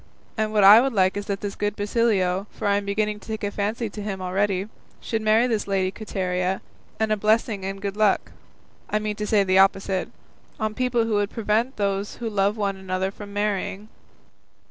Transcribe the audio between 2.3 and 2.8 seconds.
(for I